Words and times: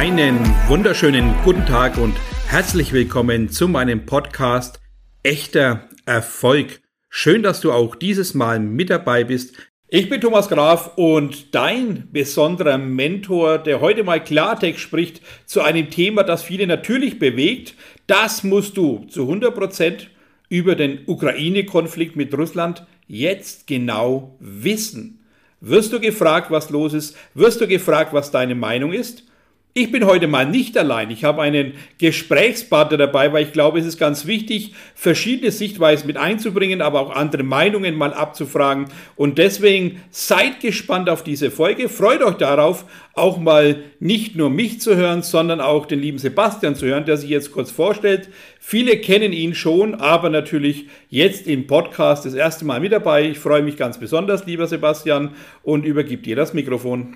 Einen 0.00 0.38
wunderschönen 0.66 1.34
guten 1.44 1.66
Tag 1.66 1.98
und 1.98 2.16
herzlich 2.46 2.94
willkommen 2.94 3.50
zu 3.50 3.68
meinem 3.68 4.06
Podcast 4.06 4.80
Echter 5.22 5.90
Erfolg. 6.06 6.80
Schön, 7.10 7.42
dass 7.42 7.60
du 7.60 7.70
auch 7.70 7.94
dieses 7.96 8.32
Mal 8.32 8.60
mit 8.60 8.88
dabei 8.88 9.24
bist. 9.24 9.56
Ich 9.88 10.08
bin 10.08 10.22
Thomas 10.22 10.48
Graf 10.48 10.92
und 10.96 11.54
dein 11.54 12.08
besonderer 12.12 12.78
Mentor, 12.78 13.58
der 13.58 13.82
heute 13.82 14.02
mal 14.02 14.24
Klartext 14.24 14.80
spricht 14.80 15.20
zu 15.44 15.60
einem 15.60 15.90
Thema, 15.90 16.24
das 16.24 16.42
viele 16.42 16.66
natürlich 16.66 17.18
bewegt. 17.18 17.74
Das 18.06 18.42
musst 18.42 18.78
du 18.78 19.04
zu 19.10 19.24
100 19.24 19.54
Prozent 19.54 20.08
über 20.48 20.76
den 20.76 21.00
Ukraine-Konflikt 21.04 22.16
mit 22.16 22.32
Russland 22.32 22.86
jetzt 23.06 23.66
genau 23.66 24.34
wissen. 24.40 25.26
Wirst 25.60 25.92
du 25.92 26.00
gefragt, 26.00 26.50
was 26.50 26.70
los 26.70 26.94
ist? 26.94 27.18
Wirst 27.34 27.60
du 27.60 27.68
gefragt, 27.68 28.14
was 28.14 28.30
deine 28.30 28.54
Meinung 28.54 28.94
ist? 28.94 29.24
Ich 29.72 29.92
bin 29.92 30.04
heute 30.04 30.26
mal 30.26 30.46
nicht 30.46 30.76
allein. 30.76 31.12
Ich 31.12 31.22
habe 31.22 31.42
einen 31.42 31.74
Gesprächspartner 31.98 32.96
dabei, 32.96 33.32
weil 33.32 33.44
ich 33.44 33.52
glaube, 33.52 33.78
es 33.78 33.86
ist 33.86 33.98
ganz 33.98 34.26
wichtig, 34.26 34.74
verschiedene 34.96 35.52
Sichtweisen 35.52 36.08
mit 36.08 36.16
einzubringen, 36.16 36.82
aber 36.82 36.98
auch 37.00 37.14
andere 37.14 37.44
Meinungen 37.44 37.94
mal 37.94 38.12
abzufragen. 38.12 38.86
Und 39.14 39.38
deswegen 39.38 40.02
seid 40.10 40.58
gespannt 40.58 41.08
auf 41.08 41.22
diese 41.22 41.52
Folge. 41.52 41.88
Freut 41.88 42.20
euch 42.20 42.34
darauf, 42.34 42.84
auch 43.14 43.38
mal 43.38 43.76
nicht 44.00 44.34
nur 44.34 44.50
mich 44.50 44.80
zu 44.80 44.96
hören, 44.96 45.22
sondern 45.22 45.60
auch 45.60 45.86
den 45.86 46.00
lieben 46.00 46.18
Sebastian 46.18 46.74
zu 46.74 46.86
hören, 46.86 47.04
der 47.04 47.16
sich 47.16 47.30
jetzt 47.30 47.52
kurz 47.52 47.70
vorstellt. 47.70 48.28
Viele 48.58 48.96
kennen 48.96 49.32
ihn 49.32 49.54
schon, 49.54 49.94
aber 49.94 50.30
natürlich 50.30 50.86
jetzt 51.10 51.46
im 51.46 51.68
Podcast 51.68 52.26
das 52.26 52.34
erste 52.34 52.64
Mal 52.64 52.80
mit 52.80 52.90
dabei. 52.90 53.28
Ich 53.28 53.38
freue 53.38 53.62
mich 53.62 53.76
ganz 53.76 54.00
besonders, 54.00 54.46
lieber 54.46 54.66
Sebastian, 54.66 55.30
und 55.62 55.84
übergib 55.84 56.24
dir 56.24 56.34
das 56.34 56.54
Mikrofon. 56.54 57.14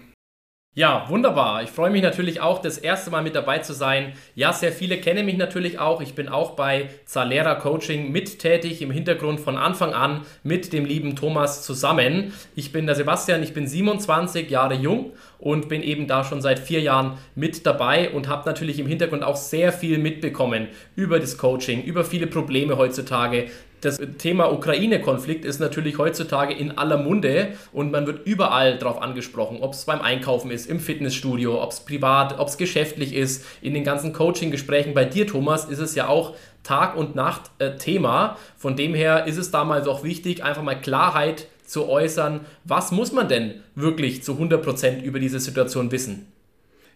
Ja, 0.77 1.07
wunderbar. 1.09 1.63
Ich 1.63 1.71
freue 1.71 1.91
mich 1.91 2.03
natürlich 2.03 2.41
auch, 2.41 2.61
das 2.61 2.79
erste 2.79 3.09
Mal 3.13 3.23
mit 3.23 3.37
dabei 3.37 3.61
zu 3.61 3.73
sein. 3.73 4.15
Ja, 4.35 4.53
sehr 4.53 4.73
viele 4.73 4.97
kennen 4.97 5.25
mich 5.25 5.37
natürlich 5.37 5.79
auch. 5.79 6.01
Ich 6.01 6.17
bin 6.17 6.29
auch 6.29 6.57
bei 6.57 6.89
Zalera 7.05 7.55
Coaching 7.55 8.11
mit 8.11 8.41
tätig, 8.41 8.83
im 8.83 8.91
Hintergrund 8.91 9.39
von 9.39 9.57
Anfang 9.57 9.95
an 9.95 10.23
mit 10.43 10.73
dem 10.73 10.85
lieben 10.85 11.15
Thomas 11.15 11.63
zusammen. 11.63 12.33
Ich 12.57 12.73
bin 12.73 12.87
der 12.87 12.97
Sebastian, 12.97 13.45
ich 13.45 13.55
bin 13.55 13.69
27 13.69 14.51
Jahre 14.51 14.75
jung 14.75 15.13
und 15.39 15.69
bin 15.69 15.81
eben 15.81 16.09
da 16.09 16.25
schon 16.25 16.43
seit 16.43 16.59
vier 16.59 16.81
Jahren 16.81 17.19
mit 17.37 17.67
dabei 17.67 18.11
und 18.11 18.27
habe 18.27 18.49
natürlich 18.51 18.81
im 18.81 18.89
Hintergrund 18.89 19.23
auch 19.23 19.37
sehr 19.37 19.73
viel 19.73 19.99
mitbekommen 19.99 20.67
über 20.97 21.21
das 21.21 21.39
Coaching, 21.39 21.85
über 21.85 22.03
viele 22.03 22.27
Probleme 22.27 22.77
heutzutage, 22.77 23.47
das 23.85 24.01
Thema 24.19 24.51
Ukraine-Konflikt 24.53 25.45
ist 25.45 25.61
natürlich 25.61 25.99
heutzutage 25.99 26.55
in 26.55 26.79
aller 26.79 26.97
Munde 26.97 27.49
und 27.73 27.93
man 27.93 28.07
wird 28.07 28.27
überall 28.27 28.79
darauf 28.79 29.03
angesprochen, 29.03 29.59
ob 29.61 29.75
es 29.75 29.85
beim 29.85 30.01
Einkaufen 30.01 30.51
ist, 30.51 30.67
im 30.67 30.81
Fitnessstudio, 30.81 31.63
ob 31.63 31.73
es 31.73 31.81
privat, 31.81 32.39
ob 32.39 32.49
es 32.49 32.57
geschäftlich 32.57 33.15
ist, 33.15 33.45
in 33.61 33.75
den 33.75 33.85
ganzen 33.85 34.13
Coaching-Gesprächen. 34.13 34.95
Bei 34.95 35.05
dir, 35.05 35.27
Thomas, 35.27 35.67
ist 35.67 35.81
es 35.81 35.95
ja 35.95 36.09
auch 36.09 36.35
Tag 36.63 36.97
und 36.97 37.15
Nacht 37.15 37.51
äh, 37.59 37.77
Thema. 37.77 38.39
Von 38.57 38.75
dem 38.75 38.95
her 38.95 39.27
ist 39.27 39.37
es 39.37 39.51
damals 39.51 39.87
auch 39.87 40.03
wichtig, 40.03 40.43
einfach 40.43 40.63
mal 40.63 40.81
Klarheit 40.81 41.47
zu 41.67 41.89
äußern. 41.89 42.41
Was 42.65 42.91
muss 42.91 43.13
man 43.13 43.29
denn 43.29 43.63
wirklich 43.75 44.23
zu 44.23 44.33
100% 44.33 45.03
über 45.03 45.19
diese 45.19 45.41
Situation 45.41 45.93
wissen? 45.93 46.27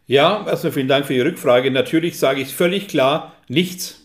Ja, 0.06 0.42
also 0.44 0.70
vielen 0.70 0.88
Dank 0.88 1.04
für 1.04 1.12
die 1.12 1.20
Rückfrage. 1.20 1.70
Natürlich 1.70 2.18
sage 2.18 2.40
ich 2.40 2.54
völlig 2.54 2.88
klar, 2.88 3.34
nichts. 3.48 4.00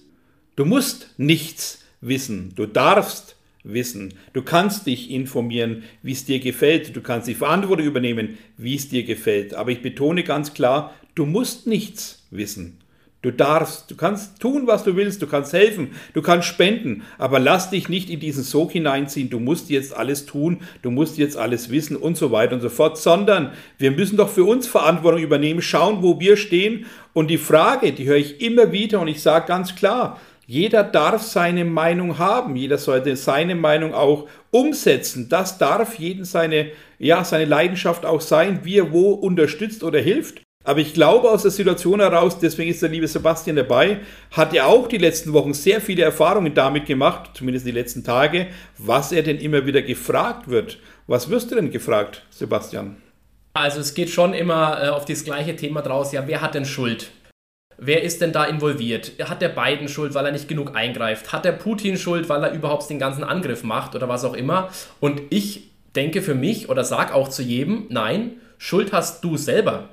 Du 0.57 0.65
musst 0.65 1.13
nichts 1.17 1.82
wissen. 2.03 2.53
Du 2.55 2.65
darfst 2.65 3.35
wissen. 3.63 4.13
Du 4.33 4.41
kannst 4.41 4.85
dich 4.87 5.09
informieren, 5.09 5.83
wie 6.01 6.11
es 6.11 6.25
dir 6.25 6.39
gefällt. 6.39 6.95
Du 6.95 7.01
kannst 7.01 7.27
die 7.27 7.35
Verantwortung 7.35 7.85
übernehmen, 7.85 8.37
wie 8.57 8.75
es 8.75 8.89
dir 8.89 9.03
gefällt. 9.03 9.53
Aber 9.53 9.71
ich 9.71 9.81
betone 9.81 10.23
ganz 10.23 10.53
klar, 10.53 10.93
du 11.15 11.25
musst 11.25 11.65
nichts 11.67 12.25
wissen. 12.29 12.79
Du 13.23 13.31
darfst, 13.31 13.89
du 13.89 13.95
kannst 13.95 14.41
tun, 14.41 14.67
was 14.67 14.83
du 14.83 14.97
willst, 14.97 15.21
du 15.21 15.27
kannst 15.27 15.53
helfen, 15.53 15.91
du 16.13 16.21
kannst 16.21 16.45
spenden, 16.45 17.03
aber 17.17 17.39
lass 17.39 17.69
dich 17.69 17.87
nicht 17.87 18.09
in 18.09 18.19
diesen 18.19 18.43
Sog 18.43 18.73
hineinziehen, 18.73 19.29
du 19.29 19.39
musst 19.39 19.69
jetzt 19.69 19.95
alles 19.95 20.25
tun, 20.25 20.59
du 20.81 20.91
musst 20.91 21.17
jetzt 21.17 21.37
alles 21.37 21.69
wissen 21.69 21.95
und 21.95 22.17
so 22.17 22.33
weiter 22.33 22.55
und 22.55 22.59
so 22.59 22.67
fort, 22.67 22.97
sondern 22.97 23.53
wir 23.77 23.91
müssen 23.91 24.17
doch 24.17 24.27
für 24.27 24.43
uns 24.43 24.67
Verantwortung 24.67 25.21
übernehmen, 25.21 25.61
schauen, 25.61 26.03
wo 26.03 26.19
wir 26.19 26.35
stehen 26.35 26.85
und 27.13 27.29
die 27.29 27.37
Frage, 27.37 27.93
die 27.93 28.03
höre 28.03 28.17
ich 28.17 28.41
immer 28.41 28.73
wieder 28.73 28.99
und 28.99 29.07
ich 29.07 29.21
sage 29.21 29.47
ganz 29.47 29.73
klar, 29.75 30.19
jeder 30.45 30.83
darf 30.83 31.23
seine 31.23 31.63
Meinung 31.65 32.17
haben, 32.17 32.55
jeder 32.55 32.77
sollte 32.77 33.15
seine 33.15 33.55
Meinung 33.55 33.93
auch 33.93 34.27
umsetzen. 34.51 35.29
Das 35.29 35.57
darf 35.57 35.97
jeden 35.99 36.25
seine, 36.25 36.71
ja, 36.99 37.23
seine 37.23 37.45
Leidenschaft 37.45 38.05
auch 38.05 38.21
sein, 38.21 38.59
wie 38.63 38.79
er 38.79 38.91
wo 38.91 39.11
unterstützt 39.11 39.83
oder 39.83 39.99
hilft. 39.99 40.41
Aber 40.65 40.79
ich 40.79 40.93
glaube 40.93 41.29
aus 41.29 41.41
der 41.41 41.51
Situation 41.51 41.99
heraus, 41.99 42.39
deswegen 42.39 42.71
ist 42.71 42.81
der 42.81 42.89
liebe 42.89 43.07
Sebastian 43.07 43.57
dabei, 43.57 43.99
hat 44.31 44.53
er 44.53 44.67
auch 44.67 44.87
die 44.87 44.97
letzten 44.97 45.33
Wochen 45.33 45.53
sehr 45.53 45.81
viele 45.81 46.03
Erfahrungen 46.03 46.53
damit 46.53 46.85
gemacht, 46.85 47.31
zumindest 47.33 47.65
die 47.65 47.71
letzten 47.71 48.03
Tage, 48.03 48.47
was 48.77 49.11
er 49.11 49.23
denn 49.23 49.39
immer 49.39 49.65
wieder 49.65 49.81
gefragt 49.81 50.49
wird. 50.49 50.79
Was 51.07 51.29
wirst 51.29 51.51
du 51.51 51.55
denn 51.55 51.71
gefragt, 51.71 52.25
Sebastian? 52.29 52.97
Also 53.53 53.81
es 53.81 53.93
geht 53.93 54.09
schon 54.09 54.33
immer 54.33 54.81
äh, 54.81 54.87
auf 54.87 55.05
das 55.05 55.25
gleiche 55.25 55.55
Thema 55.55 55.81
draus, 55.81 56.11
ja, 56.13 56.27
wer 56.27 56.41
hat 56.41 56.55
denn 56.55 56.65
Schuld? 56.65 57.11
Wer 57.77 58.03
ist 58.03 58.21
denn 58.21 58.31
da 58.31 58.45
involviert? 58.45 59.13
Hat 59.23 59.41
der 59.41 59.49
Biden 59.49 59.87
Schuld, 59.87 60.13
weil 60.13 60.25
er 60.25 60.31
nicht 60.31 60.47
genug 60.47 60.75
eingreift? 60.75 61.33
Hat 61.33 61.45
der 61.45 61.53
Putin 61.53 61.97
Schuld, 61.97 62.29
weil 62.29 62.43
er 62.43 62.53
überhaupt 62.53 62.89
den 62.89 62.99
ganzen 62.99 63.23
Angriff 63.23 63.63
macht 63.63 63.95
oder 63.95 64.09
was 64.09 64.25
auch 64.25 64.33
immer? 64.33 64.69
Und 64.99 65.21
ich 65.29 65.71
denke 65.95 66.21
für 66.21 66.35
mich 66.35 66.69
oder 66.69 66.83
sag 66.83 67.13
auch 67.13 67.29
zu 67.29 67.41
jedem, 67.41 67.87
nein, 67.89 68.37
Schuld 68.57 68.93
hast 68.93 69.23
du 69.23 69.37
selber. 69.37 69.89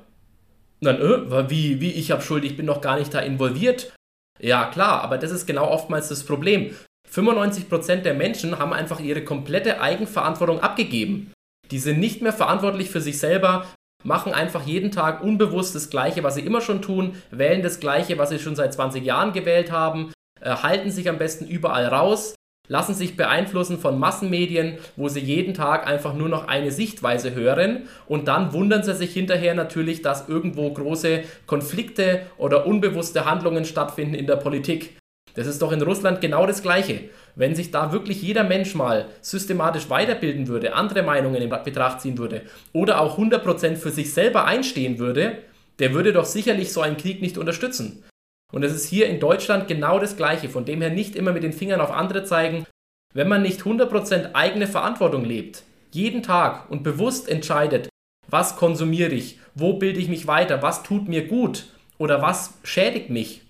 Dann, 0.81 0.99
äh, 0.99 1.49
wie, 1.49 1.81
wie, 1.81 1.91
ich 1.91 2.11
habe 2.11 2.21
Schuld, 2.21 2.43
ich 2.43 2.57
bin 2.57 2.65
noch 2.65 2.81
gar 2.81 2.97
nicht 2.97 3.13
da 3.13 3.19
involviert. 3.19 3.93
Ja, 4.39 4.65
klar, 4.65 5.01
aber 5.01 5.17
das 5.17 5.31
ist 5.31 5.45
genau 5.45 5.69
oftmals 5.69 6.09
das 6.09 6.23
Problem. 6.23 6.73
95% 7.13 7.97
der 7.97 8.13
Menschen 8.13 8.57
haben 8.57 8.73
einfach 8.73 8.99
ihre 8.99 9.23
komplette 9.23 9.81
Eigenverantwortung 9.81 10.61
abgegeben. 10.61 11.31
Die 11.69 11.79
sind 11.79 11.99
nicht 11.99 12.21
mehr 12.21 12.33
verantwortlich 12.33 12.89
für 12.89 13.01
sich 13.01 13.19
selber, 13.19 13.65
machen 14.03 14.33
einfach 14.33 14.65
jeden 14.65 14.91
Tag 14.91 15.23
unbewusst 15.23 15.75
das 15.75 15.89
Gleiche, 15.89 16.23
was 16.23 16.35
sie 16.35 16.41
immer 16.41 16.61
schon 16.61 16.81
tun, 16.81 17.15
wählen 17.31 17.61
das 17.61 17.79
Gleiche, 17.79 18.17
was 18.17 18.29
sie 18.29 18.39
schon 18.39 18.55
seit 18.55 18.73
20 18.73 19.03
Jahren 19.03 19.33
gewählt 19.33 19.71
haben, 19.71 20.11
äh, 20.39 20.49
halten 20.49 20.91
sich 20.91 21.09
am 21.09 21.17
besten 21.17 21.47
überall 21.47 21.85
raus, 21.85 22.35
lassen 22.67 22.93
sich 22.93 23.17
beeinflussen 23.17 23.79
von 23.79 23.99
Massenmedien, 23.99 24.77
wo 24.95 25.09
sie 25.09 25.19
jeden 25.19 25.53
Tag 25.53 25.87
einfach 25.87 26.13
nur 26.13 26.29
noch 26.29 26.47
eine 26.47 26.71
Sichtweise 26.71 27.35
hören 27.35 27.89
und 28.07 28.27
dann 28.27 28.53
wundern 28.53 28.83
sie 28.83 28.95
sich 28.95 29.13
hinterher 29.13 29.53
natürlich, 29.53 30.01
dass 30.01 30.29
irgendwo 30.29 30.71
große 30.71 31.23
Konflikte 31.47 32.21
oder 32.37 32.65
unbewusste 32.65 33.25
Handlungen 33.25 33.65
stattfinden 33.65 34.15
in 34.15 34.27
der 34.27 34.37
Politik. 34.37 35.00
Das 35.35 35.47
ist 35.47 35.61
doch 35.61 35.71
in 35.71 35.81
Russland 35.81 36.21
genau 36.21 36.45
das 36.45 36.61
Gleiche. 36.61 37.09
Wenn 37.35 37.55
sich 37.55 37.71
da 37.71 37.91
wirklich 37.91 38.21
jeder 38.21 38.43
Mensch 38.43 38.75
mal 38.75 39.07
systematisch 39.21 39.89
weiterbilden 39.89 40.47
würde, 40.47 40.73
andere 40.73 41.03
Meinungen 41.03 41.41
in 41.41 41.49
Betracht 41.49 42.01
ziehen 42.01 42.17
würde 42.17 42.41
oder 42.73 42.99
auch 42.99 43.17
100% 43.17 43.75
für 43.75 43.91
sich 43.91 44.13
selber 44.13 44.45
einstehen 44.45 44.99
würde, 44.99 45.37
der 45.79 45.93
würde 45.93 46.13
doch 46.13 46.25
sicherlich 46.25 46.73
so 46.73 46.81
einen 46.81 46.97
Krieg 46.97 47.21
nicht 47.21 47.37
unterstützen. 47.37 48.03
Und 48.51 48.63
es 48.63 48.73
ist 48.73 48.87
hier 48.87 49.07
in 49.07 49.19
Deutschland 49.19 49.67
genau 49.67 49.97
das 49.99 50.17
Gleiche. 50.17 50.49
Von 50.49 50.65
dem 50.65 50.81
her 50.81 50.89
nicht 50.89 51.15
immer 51.15 51.31
mit 51.31 51.43
den 51.43 51.53
Fingern 51.53 51.81
auf 51.81 51.91
andere 51.91 52.23
zeigen. 52.25 52.65
Wenn 53.13 53.27
man 53.27 53.41
nicht 53.41 53.61
100% 53.61 54.35
eigene 54.35 54.67
Verantwortung 54.67 55.25
lebt, 55.25 55.63
jeden 55.91 56.23
Tag 56.23 56.69
und 56.69 56.83
bewusst 56.83 57.27
entscheidet, 57.27 57.89
was 58.29 58.55
konsumiere 58.55 59.11
ich, 59.11 59.39
wo 59.55 59.73
bilde 59.73 59.99
ich 59.99 60.07
mich 60.07 60.27
weiter, 60.27 60.61
was 60.61 60.83
tut 60.83 61.07
mir 61.07 61.27
gut 61.27 61.65
oder 61.97 62.21
was 62.21 62.53
schädigt 62.63 63.09
mich, 63.09 63.41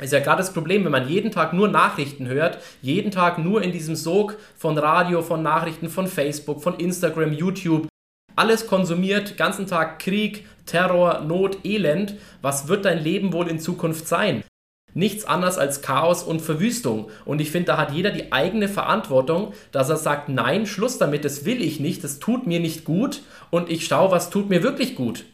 ist 0.00 0.12
ja 0.12 0.20
gerade 0.20 0.42
das 0.42 0.52
Problem, 0.52 0.84
wenn 0.84 0.92
man 0.92 1.08
jeden 1.08 1.30
Tag 1.30 1.54
nur 1.54 1.68
Nachrichten 1.68 2.28
hört, 2.28 2.58
jeden 2.82 3.10
Tag 3.10 3.38
nur 3.38 3.62
in 3.62 3.72
diesem 3.72 3.96
Sog 3.96 4.36
von 4.54 4.76
Radio, 4.76 5.22
von 5.22 5.42
Nachrichten, 5.42 5.88
von 5.88 6.06
Facebook, 6.06 6.62
von 6.62 6.78
Instagram, 6.78 7.32
YouTube, 7.32 7.88
alles 8.34 8.66
konsumiert, 8.66 9.38
ganzen 9.38 9.66
Tag 9.66 9.98
Krieg, 9.98 10.46
Terror, 10.66 11.22
Not, 11.22 11.64
Elend, 11.64 12.16
was 12.42 12.68
wird 12.68 12.84
dein 12.84 13.02
Leben 13.02 13.32
wohl 13.32 13.48
in 13.48 13.58
Zukunft 13.58 14.06
sein? 14.06 14.44
Nichts 14.92 15.24
anderes 15.24 15.58
als 15.58 15.82
Chaos 15.82 16.22
und 16.22 16.40
Verwüstung. 16.40 17.10
Und 17.24 17.40
ich 17.40 17.50
finde, 17.50 17.66
da 17.66 17.76
hat 17.76 17.92
jeder 17.92 18.10
die 18.10 18.32
eigene 18.32 18.68
Verantwortung, 18.68 19.52
dass 19.72 19.88
er 19.88 19.96
sagt, 19.96 20.28
nein, 20.28 20.66
Schluss 20.66 20.98
damit, 20.98 21.24
das 21.24 21.44
will 21.44 21.62
ich 21.62 21.80
nicht, 21.80 22.04
das 22.04 22.18
tut 22.18 22.46
mir 22.46 22.60
nicht 22.60 22.84
gut 22.84 23.22
und 23.50 23.70
ich 23.70 23.86
schaue, 23.86 24.10
was 24.10 24.30
tut 24.30 24.50
mir 24.50 24.62
wirklich 24.62 24.94
gut. 24.94 25.24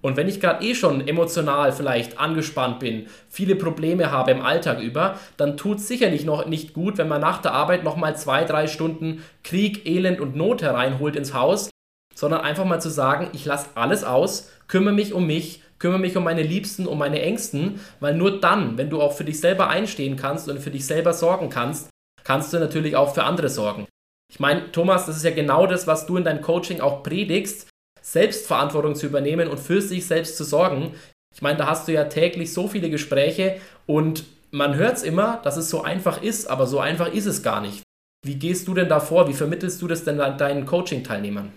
Und 0.00 0.16
wenn 0.16 0.28
ich 0.28 0.40
gerade 0.40 0.64
eh 0.64 0.74
schon 0.74 1.06
emotional 1.06 1.72
vielleicht 1.72 2.18
angespannt 2.18 2.78
bin, 2.78 3.06
viele 3.28 3.56
Probleme 3.56 4.12
habe 4.12 4.30
im 4.30 4.42
Alltag 4.42 4.80
über, 4.80 5.18
dann 5.36 5.56
tut 5.56 5.78
es 5.78 5.88
sicherlich 5.88 6.24
noch 6.24 6.46
nicht 6.46 6.72
gut, 6.72 6.98
wenn 6.98 7.08
man 7.08 7.20
nach 7.20 7.42
der 7.42 7.52
Arbeit 7.52 7.82
nochmal 7.84 8.16
zwei, 8.16 8.44
drei 8.44 8.66
Stunden 8.68 9.24
Krieg, 9.42 9.86
Elend 9.86 10.20
und 10.20 10.36
Not 10.36 10.62
hereinholt 10.62 11.16
ins 11.16 11.34
Haus, 11.34 11.70
sondern 12.14 12.40
einfach 12.42 12.64
mal 12.64 12.80
zu 12.80 12.90
sagen, 12.90 13.28
ich 13.32 13.44
lasse 13.44 13.70
alles 13.74 14.04
aus, 14.04 14.50
kümmere 14.68 14.94
mich 14.94 15.12
um 15.12 15.26
mich, 15.26 15.62
kümmere 15.78 16.00
mich 16.00 16.16
um 16.16 16.24
meine 16.24 16.42
Liebsten, 16.42 16.86
um 16.86 16.98
meine 16.98 17.22
Ängsten, 17.22 17.80
weil 18.00 18.14
nur 18.14 18.40
dann, 18.40 18.78
wenn 18.78 18.90
du 18.90 19.00
auch 19.00 19.12
für 19.12 19.24
dich 19.24 19.40
selber 19.40 19.68
einstehen 19.68 20.16
kannst 20.16 20.48
und 20.48 20.58
für 20.60 20.70
dich 20.70 20.86
selber 20.86 21.12
sorgen 21.12 21.48
kannst, 21.48 21.90
kannst 22.24 22.52
du 22.52 22.58
natürlich 22.58 22.96
auch 22.96 23.14
für 23.14 23.24
andere 23.24 23.48
sorgen. 23.48 23.86
Ich 24.30 24.40
meine, 24.40 24.70
Thomas, 24.72 25.06
das 25.06 25.16
ist 25.16 25.24
ja 25.24 25.30
genau 25.30 25.66
das, 25.66 25.86
was 25.86 26.06
du 26.06 26.16
in 26.16 26.24
deinem 26.24 26.42
Coaching 26.42 26.80
auch 26.80 27.02
predigst, 27.02 27.68
Selbstverantwortung 28.12 28.94
zu 28.94 29.06
übernehmen 29.06 29.48
und 29.48 29.60
für 29.60 29.82
sich 29.82 30.06
selbst 30.06 30.36
zu 30.36 30.44
sorgen. 30.44 30.94
Ich 31.34 31.42
meine, 31.42 31.58
da 31.58 31.66
hast 31.66 31.88
du 31.88 31.92
ja 31.92 32.04
täglich 32.04 32.52
so 32.52 32.68
viele 32.68 32.88
Gespräche 32.88 33.56
und 33.86 34.24
man 34.50 34.76
hört 34.76 34.96
es 34.96 35.02
immer, 35.02 35.40
dass 35.44 35.58
es 35.58 35.68
so 35.68 35.82
einfach 35.82 36.22
ist, 36.22 36.48
aber 36.48 36.66
so 36.66 36.80
einfach 36.80 37.12
ist 37.12 37.26
es 37.26 37.42
gar 37.42 37.60
nicht. 37.60 37.82
Wie 38.24 38.36
gehst 38.36 38.66
du 38.66 38.74
denn 38.74 38.88
da 38.88 38.98
vor? 38.98 39.28
Wie 39.28 39.34
vermittelst 39.34 39.80
du 39.82 39.86
das 39.86 40.04
denn 40.04 40.18
deinen 40.18 40.64
Coaching-Teilnehmern? 40.64 41.52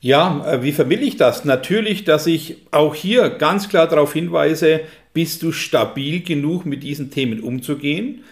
Ja, 0.00 0.44
äh, 0.46 0.62
wie 0.62 0.72
vermittle 0.72 1.06
ich 1.06 1.16
das? 1.16 1.44
Natürlich, 1.44 2.04
dass 2.04 2.26
ich 2.26 2.58
auch 2.72 2.94
hier 2.94 3.30
ganz 3.30 3.68
klar 3.68 3.86
darauf 3.86 4.12
hinweise, 4.12 4.80
bist 5.14 5.42
du 5.42 5.52
stabil 5.52 6.22
genug 6.22 6.66
mit 6.66 6.82
diesen 6.82 7.10
Themen 7.10 7.40
umzugehen? 7.40 8.24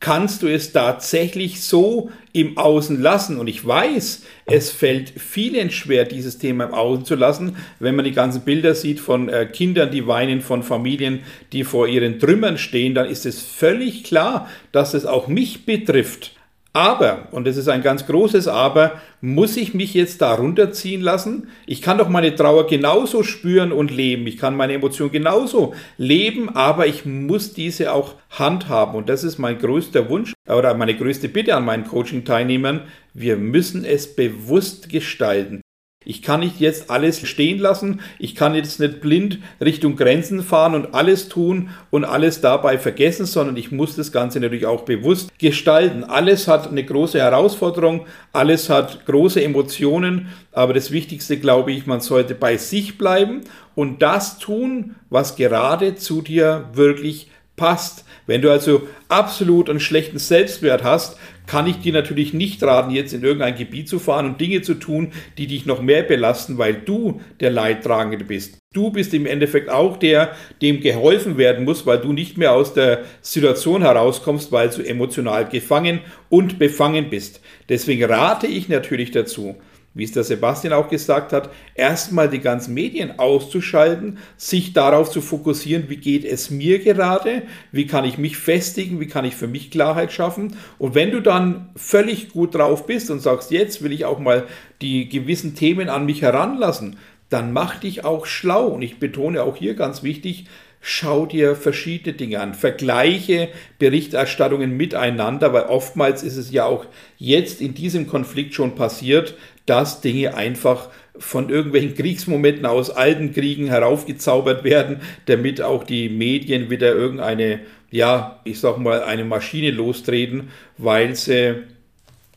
Kannst 0.00 0.42
du 0.42 0.48
es 0.48 0.72
tatsächlich 0.72 1.60
so 1.60 2.10
im 2.32 2.56
Außen 2.56 3.02
lassen? 3.02 3.38
Und 3.38 3.48
ich 3.48 3.66
weiß, 3.66 4.22
es 4.46 4.70
fällt 4.70 5.10
vielen 5.10 5.70
schwer, 5.70 6.06
dieses 6.06 6.38
Thema 6.38 6.64
im 6.64 6.72
Außen 6.72 7.04
zu 7.04 7.16
lassen, 7.16 7.56
wenn 7.80 7.96
man 7.96 8.06
die 8.06 8.12
ganzen 8.12 8.40
Bilder 8.40 8.74
sieht 8.74 8.98
von 8.98 9.28
äh, 9.28 9.44
Kindern, 9.44 9.90
die 9.90 10.06
weinen, 10.06 10.40
von 10.40 10.62
Familien, 10.62 11.20
die 11.52 11.64
vor 11.64 11.86
ihren 11.86 12.18
Trümmern 12.18 12.56
stehen, 12.56 12.94
dann 12.94 13.10
ist 13.10 13.26
es 13.26 13.42
völlig 13.42 14.04
klar, 14.04 14.48
dass 14.72 14.94
es 14.94 15.04
auch 15.04 15.28
mich 15.28 15.66
betrifft. 15.66 16.32
Aber, 16.72 17.26
und 17.32 17.48
das 17.48 17.56
ist 17.56 17.68
ein 17.68 17.82
ganz 17.82 18.06
großes 18.06 18.46
Aber, 18.46 19.00
muss 19.20 19.56
ich 19.56 19.74
mich 19.74 19.92
jetzt 19.92 20.22
da 20.22 20.34
runterziehen 20.34 21.00
lassen? 21.00 21.48
Ich 21.66 21.82
kann 21.82 21.98
doch 21.98 22.08
meine 22.08 22.34
Trauer 22.34 22.68
genauso 22.68 23.24
spüren 23.24 23.72
und 23.72 23.90
leben. 23.90 24.26
Ich 24.28 24.38
kann 24.38 24.56
meine 24.56 24.74
Emotionen 24.74 25.10
genauso 25.10 25.74
leben, 25.96 26.48
aber 26.48 26.86
ich 26.86 27.04
muss 27.04 27.54
diese 27.54 27.92
auch 27.92 28.14
handhaben. 28.30 28.94
Und 28.94 29.08
das 29.08 29.24
ist 29.24 29.38
mein 29.38 29.58
größter 29.58 30.08
Wunsch 30.08 30.32
oder 30.46 30.74
meine 30.74 30.96
größte 30.96 31.28
Bitte 31.28 31.56
an 31.56 31.64
meinen 31.64 31.84
Coaching-Teilnehmern. 31.84 32.82
Wir 33.14 33.36
müssen 33.36 33.84
es 33.84 34.14
bewusst 34.14 34.88
gestalten. 34.88 35.59
Ich 36.06 36.22
kann 36.22 36.40
nicht 36.40 36.60
jetzt 36.60 36.88
alles 36.88 37.20
stehen 37.28 37.58
lassen, 37.58 38.00
ich 38.18 38.34
kann 38.34 38.54
jetzt 38.54 38.80
nicht 38.80 39.02
blind 39.02 39.38
Richtung 39.60 39.96
Grenzen 39.96 40.42
fahren 40.42 40.74
und 40.74 40.94
alles 40.94 41.28
tun 41.28 41.68
und 41.90 42.06
alles 42.06 42.40
dabei 42.40 42.78
vergessen, 42.78 43.26
sondern 43.26 43.58
ich 43.58 43.70
muss 43.70 43.96
das 43.96 44.10
Ganze 44.10 44.40
natürlich 44.40 44.64
auch 44.64 44.86
bewusst 44.86 45.38
gestalten. 45.38 46.02
Alles 46.02 46.48
hat 46.48 46.70
eine 46.70 46.82
große 46.82 47.18
Herausforderung, 47.18 48.06
alles 48.32 48.70
hat 48.70 49.04
große 49.04 49.44
Emotionen, 49.44 50.28
aber 50.52 50.72
das 50.72 50.90
Wichtigste 50.90 51.36
glaube 51.36 51.72
ich, 51.72 51.84
man 51.84 52.00
sollte 52.00 52.34
bei 52.34 52.56
sich 52.56 52.96
bleiben 52.96 53.42
und 53.74 54.00
das 54.00 54.38
tun, 54.38 54.94
was 55.10 55.36
gerade 55.36 55.96
zu 55.96 56.22
dir 56.22 56.70
wirklich 56.72 57.28
passt. 57.56 58.06
Wenn 58.26 58.40
du 58.40 58.50
also 58.50 58.88
absolut 59.08 59.68
einen 59.68 59.80
schlechten 59.80 60.18
Selbstwert 60.18 60.82
hast, 60.82 61.18
kann 61.50 61.66
ich 61.66 61.80
dir 61.80 61.92
natürlich 61.92 62.32
nicht 62.32 62.62
raten, 62.62 62.92
jetzt 62.92 63.12
in 63.12 63.24
irgendein 63.24 63.56
Gebiet 63.56 63.88
zu 63.88 63.98
fahren 63.98 64.24
und 64.24 64.40
Dinge 64.40 64.62
zu 64.62 64.74
tun, 64.74 65.10
die 65.36 65.48
dich 65.48 65.66
noch 65.66 65.82
mehr 65.82 66.04
belasten, 66.04 66.58
weil 66.58 66.74
du 66.74 67.20
der 67.40 67.50
Leidtragende 67.50 68.24
bist. 68.24 68.58
Du 68.72 68.92
bist 68.92 69.12
im 69.14 69.26
Endeffekt 69.26 69.68
auch 69.68 69.96
der, 69.96 70.36
dem 70.62 70.80
geholfen 70.80 71.38
werden 71.38 71.64
muss, 71.64 71.86
weil 71.86 71.98
du 71.98 72.12
nicht 72.12 72.38
mehr 72.38 72.52
aus 72.52 72.72
der 72.72 73.00
Situation 73.20 73.82
herauskommst, 73.82 74.52
weil 74.52 74.68
du 74.68 74.82
emotional 74.82 75.48
gefangen 75.48 76.02
und 76.28 76.60
befangen 76.60 77.10
bist. 77.10 77.40
Deswegen 77.68 78.04
rate 78.04 78.46
ich 78.46 78.68
natürlich 78.68 79.10
dazu, 79.10 79.56
wie 79.92 80.04
es 80.04 80.12
der 80.12 80.22
Sebastian 80.22 80.72
auch 80.72 80.88
gesagt 80.88 81.32
hat, 81.32 81.50
erstmal 81.74 82.28
die 82.28 82.40
ganzen 82.40 82.74
Medien 82.74 83.18
auszuschalten, 83.18 84.18
sich 84.36 84.72
darauf 84.72 85.10
zu 85.10 85.20
fokussieren, 85.20 85.88
wie 85.88 85.96
geht 85.96 86.24
es 86.24 86.50
mir 86.50 86.78
gerade, 86.78 87.42
wie 87.72 87.86
kann 87.86 88.04
ich 88.04 88.16
mich 88.16 88.36
festigen, 88.36 89.00
wie 89.00 89.08
kann 89.08 89.24
ich 89.24 89.34
für 89.34 89.48
mich 89.48 89.70
Klarheit 89.70 90.12
schaffen. 90.12 90.56
Und 90.78 90.94
wenn 90.94 91.10
du 91.10 91.20
dann 91.20 91.70
völlig 91.74 92.28
gut 92.28 92.54
drauf 92.54 92.86
bist 92.86 93.10
und 93.10 93.20
sagst, 93.20 93.50
jetzt 93.50 93.82
will 93.82 93.92
ich 93.92 94.04
auch 94.04 94.20
mal 94.20 94.46
die 94.80 95.08
gewissen 95.08 95.56
Themen 95.56 95.88
an 95.88 96.06
mich 96.06 96.22
heranlassen, 96.22 96.96
dann 97.28 97.52
mach 97.52 97.76
dich 97.76 98.04
auch 98.04 98.26
schlau. 98.26 98.68
Und 98.68 98.82
ich 98.82 98.98
betone 98.98 99.42
auch 99.42 99.56
hier 99.56 99.74
ganz 99.74 100.02
wichtig, 100.02 100.46
schau 100.80 101.26
dir 101.26 101.56
verschiedene 101.56 102.16
Dinge 102.16 102.40
an, 102.40 102.54
vergleiche 102.54 103.48
Berichterstattungen 103.78 104.76
miteinander, 104.76 105.52
weil 105.52 105.64
oftmals 105.64 106.22
ist 106.22 106.36
es 106.36 106.50
ja 106.50 106.64
auch 106.64 106.86
jetzt 107.18 107.60
in 107.60 107.74
diesem 107.74 108.06
Konflikt 108.06 108.54
schon 108.54 108.74
passiert, 108.74 109.34
dass 109.66 110.00
Dinge 110.00 110.34
einfach 110.34 110.88
von 111.18 111.50
irgendwelchen 111.50 111.94
Kriegsmomenten 111.94 112.64
aus 112.64 112.90
alten 112.90 113.32
Kriegen 113.32 113.66
heraufgezaubert 113.66 114.64
werden, 114.64 115.02
damit 115.26 115.60
auch 115.60 115.84
die 115.84 116.08
Medien 116.08 116.70
wieder 116.70 116.94
irgendeine, 116.94 117.60
ja, 117.90 118.40
ich 118.44 118.58
sag 118.58 118.78
mal, 118.78 119.02
eine 119.02 119.24
Maschine 119.24 119.70
lostreten, 119.70 120.48
weil 120.78 121.14
sie 121.14 121.62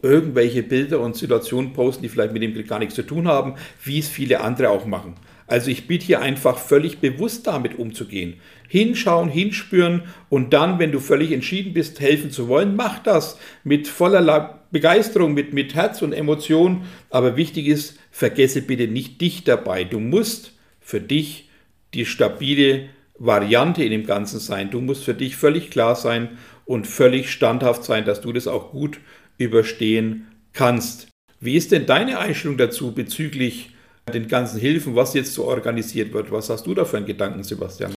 irgendwelche 0.02 0.64
Bilder 0.64 1.00
und 1.00 1.16
Situationen 1.16 1.72
posten, 1.72 2.04
die 2.04 2.10
vielleicht 2.10 2.34
mit 2.34 2.44
dem 2.44 2.54
Krieg 2.54 2.68
gar 2.68 2.80
nichts 2.80 2.96
zu 2.96 3.04
tun 3.04 3.28
haben, 3.28 3.56
wie 3.84 4.00
es 4.00 4.10
viele 4.10 4.42
andere 4.42 4.70
auch 4.70 4.86
machen. 4.86 5.16
Also 5.48 5.70
ich 5.70 5.88
biete 5.88 6.06
hier 6.06 6.22
einfach 6.22 6.58
völlig 6.58 7.00
bewusst 7.00 7.48
damit 7.48 7.78
umzugehen. 7.78 8.36
Hinschauen, 8.68 9.30
hinspüren 9.30 10.04
und 10.30 10.54
dann, 10.54 10.80
wenn 10.80 10.92
du 10.92 11.00
völlig 11.00 11.32
entschieden 11.32 11.74
bist, 11.74 12.00
helfen 12.00 12.32
zu 12.32 12.48
wollen, 12.48 12.76
mach 12.76 13.00
das 13.00 13.38
mit 13.64 13.88
voller 13.88 14.62
Begeisterung, 14.72 15.34
mit, 15.34 15.54
mit 15.54 15.76
Herz 15.76 16.02
und 16.02 16.14
Emotion. 16.14 16.84
Aber 17.10 17.38
wichtig 17.38 17.68
ist, 17.68 18.00
vergesse 18.10 18.62
bitte 18.62 18.88
nicht 18.88 19.22
dich 19.22 19.44
dabei. 19.44 19.84
Du 19.84 20.00
musst 20.00 20.54
für 20.80 21.02
dich 21.02 21.50
die 21.94 22.06
stabile 22.06 22.90
Variante 23.20 23.84
in 23.84 23.92
dem 23.92 24.06
Ganzen 24.06 24.40
sein. 24.40 24.72
Du 24.72 24.82
musst 24.82 25.04
für 25.04 25.14
dich 25.14 25.36
völlig 25.36 25.70
klar 25.70 25.96
sein 25.96 26.30
und 26.66 26.88
völlig 26.88 27.32
standhaft 27.32 27.84
sein, 27.84 28.06
dass 28.06 28.22
du 28.22 28.34
das 28.34 28.48
auch 28.48 28.72
gut 28.72 29.00
überstehen 29.38 30.28
kannst. 30.54 31.08
Wie 31.40 31.56
ist 31.56 31.72
denn 31.72 31.86
deine 31.86 32.20
Einstellung 32.20 32.58
dazu 32.58 32.94
bezüglich 32.94 33.73
den 34.12 34.28
ganzen 34.28 34.60
Hilfen, 34.60 34.96
was 34.96 35.14
jetzt 35.14 35.34
so 35.34 35.46
organisiert 35.46 36.14
wird. 36.14 36.32
Was 36.32 36.50
hast 36.50 36.66
du 36.66 36.74
da 36.74 36.86
für 36.86 36.98
einen 36.98 37.06
Gedanken, 37.06 37.44
Sebastian? 37.44 37.94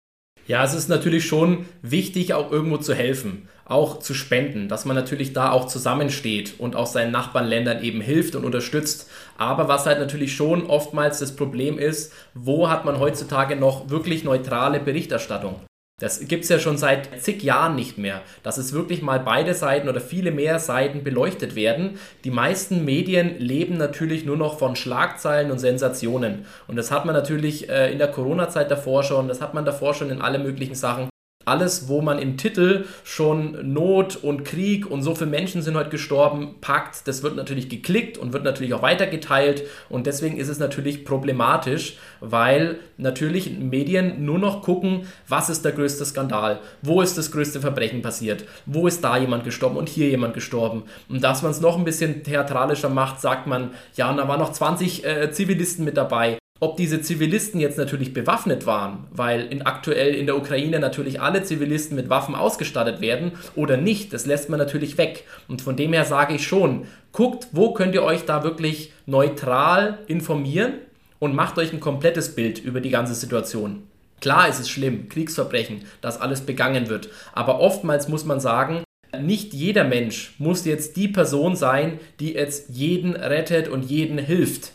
Ja, 0.47 0.63
es 0.63 0.75
ist 0.75 0.89
natürlich 0.89 1.27
schon 1.27 1.67
wichtig, 1.83 2.33
auch 2.33 2.53
irgendwo 2.53 2.77
zu 2.77 2.95
helfen, 2.95 3.49
auch 3.65 3.99
zu 3.99 4.15
spenden, 4.15 4.69
dass 4.69 4.85
man 4.85 4.95
natürlich 4.95 5.33
da 5.33 5.51
auch 5.51 5.67
zusammensteht 5.67 6.55
und 6.59 6.77
auch 6.77 6.87
seinen 6.87 7.11
Nachbarländern 7.11 7.83
eben 7.83 8.01
hilft 8.01 8.37
und 8.37 8.45
unterstützt. 8.45 9.11
Aber 9.39 9.67
was 9.67 9.87
halt 9.87 9.99
natürlich 9.99 10.37
schon 10.37 10.67
oftmals 10.67 11.19
das 11.19 11.35
Problem 11.35 11.81
ist, 11.81 12.13
wo 12.35 12.71
hat 12.71 12.85
man 12.85 13.01
heutzutage 13.01 13.57
noch 13.57 13.91
wirklich 13.91 14.23
neutrale 14.23 14.79
Berichterstattung? 14.79 15.57
Das 15.99 16.21
gibt 16.29 16.45
es 16.45 16.51
ja 16.51 16.59
schon 16.59 16.77
seit 16.77 17.23
zig 17.23 17.43
Jahren 17.43 17.75
nicht 17.75 17.97
mehr, 17.97 18.21
dass 18.43 18.59
es 18.59 18.75
wirklich 18.75 19.01
mal 19.01 19.19
beide 19.19 19.55
Seiten 19.55 19.89
oder 19.89 20.03
viele 20.03 20.31
mehr 20.31 20.59
Seiten 20.59 21.03
beleuchtet 21.03 21.55
werden. 21.57 21.99
Die 22.23 22.31
meisten 22.31 22.85
Medien 22.85 23.39
leben 23.39 23.79
natürlich 23.79 24.27
nur 24.27 24.37
noch 24.37 24.59
von 24.59 24.77
Schlagzeilen 24.77 25.51
und 25.51 25.59
Sensationen. 25.59 26.45
Und 26.67 26.77
das 26.77 26.91
hat 26.91 27.07
man 27.07 27.15
natürlich 27.15 27.71
äh, 27.71 27.91
in 27.91 27.97
der 27.97 28.09
Corona-Zeit 28.09 28.71
davor 28.71 29.05
schon, 29.05 29.27
das 29.27 29.41
hat 29.41 29.55
man 29.55 29.65
davor 29.65 29.95
schon 29.95 30.11
in 30.11 30.21
alle 30.21 30.39
möglichen 30.39 30.75
Sachen 30.75 31.09
alles, 31.47 31.89
wo 31.89 32.03
man 32.03 32.19
im 32.19 32.37
Titel 32.37 32.85
schon 33.05 33.73
Not 33.73 34.17
und 34.17 34.45
Krieg 34.45 34.91
und 34.91 35.03
so 35.03 35.15
viele 35.15 35.31
Menschen 35.31 35.63
sind 35.63 35.77
heute 35.77 35.91
gestorben, 35.91 36.57
packt, 36.61 37.07
das 37.07 37.23
wird 37.23 37.37
natürlich 37.37 37.69
geklickt 37.69 38.19
und 38.19 38.33
wird 38.33 38.45
natürlich 38.45 38.75
auch 38.75 38.83
weitergeteilt 38.83 39.63
und 39.89 40.07
deswegen 40.07 40.37
ist 40.37 40.49
es 40.49 40.59
natürlich 40.59 41.05
problematisch, 41.05 41.97
weil 42.21 42.81
natürlich 42.99 43.59
Medien 43.59 44.25
nur 44.25 44.41
noch 44.41 44.63
gucken, 44.63 45.07
was 45.29 45.49
ist 45.49 45.65
der 45.65 45.73
größte 45.73 46.05
Skandal, 46.05 46.59
wo 46.83 47.01
ist 47.01 47.17
das 47.17 47.31
größte 47.31 47.61
Verbrechen 47.61 48.03
passiert, 48.03 48.45
wo 48.67 48.89
ist 48.89 49.05
da 49.05 49.17
jemand 49.17 49.45
gestorben 49.45 49.77
und 49.77 49.89
hier 49.89 50.09
jemand 50.09 50.35
gestorben. 50.35 50.83
Und 51.09 51.23
dass 51.23 51.43
man 51.43 51.53
es 51.53 51.61
noch 51.61 51.79
ein 51.79 51.85
bisschen 51.85 52.25
theatralischer 52.25 52.89
macht, 52.89 53.21
sagt 53.21 53.47
man, 53.47 53.71
ja, 53.95 54.11
und 54.11 54.17
da 54.17 54.27
waren 54.27 54.41
noch 54.41 54.53
20 54.53 55.05
äh, 55.05 55.31
Zivilisten 55.31 55.85
mit 55.85 55.97
dabei. 55.97 56.39
Ob 56.59 56.79
diese 56.79 57.03
Zivilisten 57.03 57.61
jetzt 57.61 57.77
natürlich 57.77 58.15
bewaffnet 58.15 58.65
waren, 58.65 59.05
weil 59.11 59.47
in 59.47 59.63
aktuell 59.63 60.15
in 60.15 60.25
der 60.25 60.39
Ukraine 60.39 60.79
natürlich 60.79 61.21
alle 61.21 61.43
Zivilisten 61.43 61.97
mit 61.97 62.09
Waffen 62.09 62.35
ausgestattet 62.35 63.03
werden 63.03 63.33
oder 63.55 63.77
nicht, 63.77 64.15
das 64.15 64.25
lässt 64.25 64.49
man 64.49 64.59
natürlich 64.59 64.97
weg. 64.97 65.25
Und 65.49 65.61
von 65.61 65.77
dem 65.77 65.93
her 65.93 66.07
sage 66.07 66.35
ich 66.35 66.47
schon, 66.47 66.87
guckt, 67.13 67.49
wo 67.53 67.75
könnt 67.75 67.95
ihr 67.95 68.03
euch 68.03 68.25
da 68.25 68.43
wirklich 68.43 68.93
neutral 69.05 69.99
informieren 70.07 70.75
und 71.19 71.35
macht 71.35 71.59
euch 71.59 71.75
ein 71.75 71.81
komplettes 71.81 72.35
Bild 72.35 72.59
über 72.59 72.81
die 72.81 72.91
ganze 72.91 73.15
Situation. 73.15 73.83
Klar 74.23 74.49
ist 74.49 74.61
es 74.61 74.71
schlimm, 74.71 75.11
Kriegsverbrechen, 75.11 75.85
dass 76.01 76.19
alles 76.19 76.41
begangen 76.41 76.89
wird, 76.89 77.11
aber 77.35 77.61
oftmals 77.61 78.09
muss 78.09 78.25
man 78.25 78.41
sagen, 78.41 78.83
nicht 79.21 79.53
jeder 79.53 79.85
Mensch 79.85 80.35
muss 80.39 80.65
jetzt 80.65 80.97
die 80.97 81.09
Person 81.09 81.55
sein, 81.55 82.01
die 82.19 82.33
jetzt 82.33 82.71
jeden 82.71 83.15
rettet 83.15 83.69
und 83.69 83.85
jeden 83.85 84.19
hilft. 84.19 84.73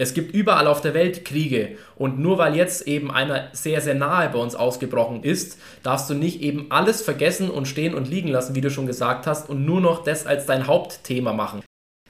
Es 0.00 0.14
gibt 0.14 0.32
überall 0.32 0.68
auf 0.68 0.80
der 0.80 0.94
Welt 0.94 1.24
Kriege 1.24 1.76
und 1.96 2.20
nur 2.20 2.38
weil 2.38 2.54
jetzt 2.54 2.86
eben 2.86 3.10
einer 3.10 3.48
sehr, 3.52 3.80
sehr 3.80 3.96
nahe 3.96 4.28
bei 4.28 4.38
uns 4.38 4.54
ausgebrochen 4.54 5.24
ist, 5.24 5.58
darfst 5.82 6.08
du 6.08 6.14
nicht 6.14 6.40
eben 6.40 6.70
alles 6.70 7.02
vergessen 7.02 7.50
und 7.50 7.66
stehen 7.66 7.94
und 7.94 8.08
liegen 8.08 8.28
lassen, 8.28 8.54
wie 8.54 8.60
du 8.60 8.70
schon 8.70 8.86
gesagt 8.86 9.26
hast, 9.26 9.50
und 9.50 9.66
nur 9.66 9.80
noch 9.80 10.04
das 10.04 10.24
als 10.24 10.46
dein 10.46 10.68
Hauptthema 10.68 11.32
machen. 11.32 11.62